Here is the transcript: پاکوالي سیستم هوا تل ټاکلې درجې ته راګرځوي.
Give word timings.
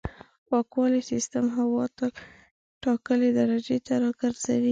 پاکوالي 0.47 1.01
سیستم 1.11 1.45
هوا 1.57 1.83
تل 1.97 2.11
ټاکلې 2.83 3.29
درجې 3.39 3.77
ته 3.85 3.93
راګرځوي. 4.03 4.59